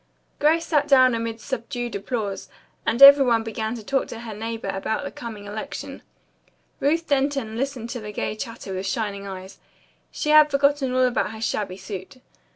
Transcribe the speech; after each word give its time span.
Grace 0.39 0.65
sat 0.65 0.87
down 0.87 1.13
amid 1.13 1.39
subdued 1.39 1.93
applause, 1.93 2.49
and 2.87 3.03
every 3.03 3.23
one 3.23 3.43
began 3.43 3.75
talking 3.75 4.07
to 4.07 4.21
her 4.21 4.33
neighbor 4.33 4.69
about 4.69 5.03
the 5.03 5.11
coming 5.11 5.45
election. 5.45 6.01
Ruth 6.79 7.05
Denton 7.07 7.55
listened 7.55 7.91
to 7.91 7.99
the 7.99 8.11
gay 8.11 8.35
chatter 8.35 8.73
with 8.73 8.87
shining 8.87 9.27
eyes. 9.27 9.59
She 10.09 10.31
had 10.31 10.49
forgotten 10.49 10.91
all 10.91 11.05
about 11.05 11.33
her 11.33 11.39
shabby 11.41 11.77
suit. 11.77 12.17